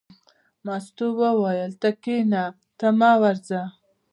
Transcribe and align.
مستو 0.65 1.07
وویل: 1.19 1.71
ته 1.81 1.89
کېنه 2.03 2.43
ته 2.79 2.87
مه 2.99 3.11
ورځه. 3.21 3.61